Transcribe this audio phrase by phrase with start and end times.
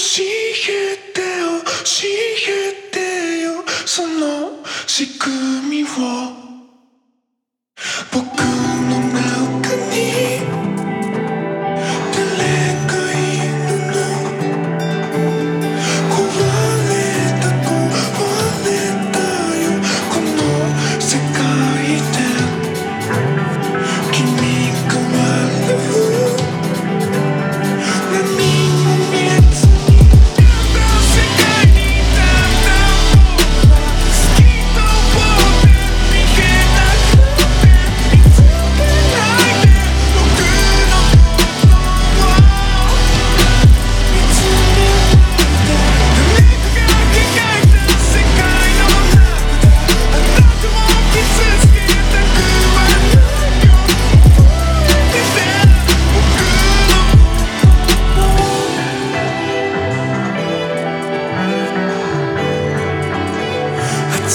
[0.00, 2.96] 教えてよ教えて
[3.42, 3.52] よ
[3.84, 5.86] その仕組みを。
[8.10, 8.24] 僕
[8.88, 8.89] の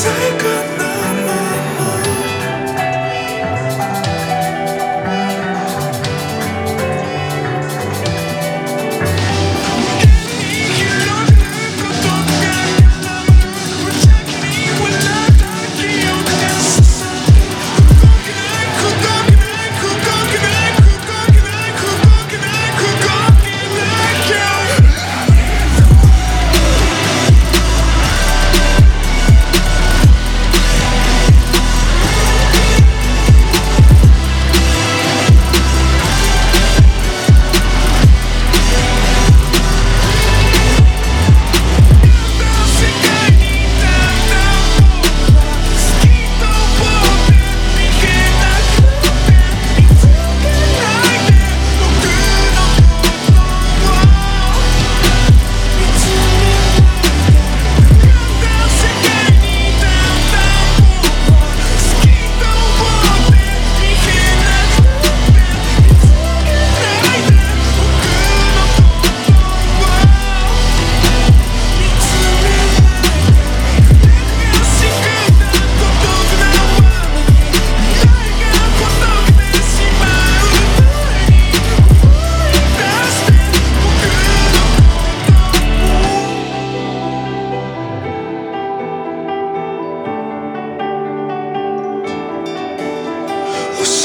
[0.03, 0.74] take a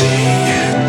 [0.01, 0.80] see.